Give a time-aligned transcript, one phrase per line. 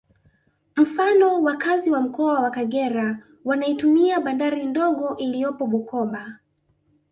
[0.75, 6.39] Mfano wakazi wa Mkoa Kagera wanaitumia bandari ndogo iliyopo Bukoba